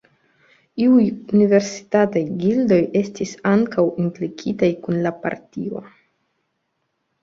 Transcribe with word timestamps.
Iuj 0.85 1.03
universitataj 1.39 2.23
gildoj 2.41 2.81
estis 3.03 3.37
ankaŭ 3.53 3.87
implikitaj 4.09 4.75
kun 4.85 5.03
la 5.09 5.17
partio. 5.25 5.89